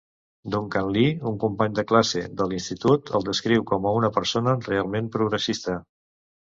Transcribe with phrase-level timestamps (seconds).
[0.53, 5.17] Duncan Lee, un company de classe de l'institut, el descriu com a una "persona realment
[5.19, 5.83] progressista".